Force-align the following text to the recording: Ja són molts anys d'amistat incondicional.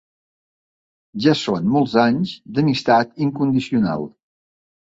Ja 1.25 1.35
són 1.41 1.69
molts 1.75 1.95
anys 2.05 2.33
d'amistat 2.57 3.15
incondicional. 3.27 4.11